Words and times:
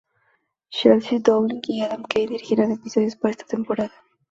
Chelsea 0.71 1.19
Dowling 1.19 1.61
y 1.67 1.83
Adam 1.83 2.01
Kane 2.01 2.25
dirigirán 2.29 2.71
episodios 2.71 3.15
para 3.17 3.33
esta 3.33 3.45
temporada. 3.45 3.93